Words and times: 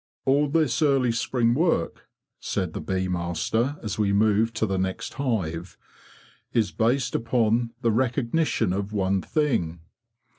'"All 0.25 0.47
this 0.49 0.81
early 0.81 1.11
spring 1.11 1.53
work,'' 1.53 2.07
said 2.39 2.73
the 2.73 2.81
bee 2.81 3.07
master, 3.07 3.77
as 3.83 3.99
we 3.99 4.11
moved 4.11 4.55
to 4.55 4.65
the 4.65 4.79
next 4.79 5.13
hive,'' 5.13 5.77
is 6.59 6.71
based 6.71 7.13
upon 7.13 7.73
the 7.81 7.91
recognition 7.91 8.73
of 8.73 8.93
one 8.93 9.21
thing. 9.21 9.79